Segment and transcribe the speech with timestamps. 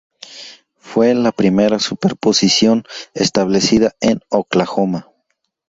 [0.79, 5.11] Fue la primera superposición establecida en Oklahoma.